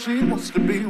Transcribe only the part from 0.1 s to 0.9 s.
wants to be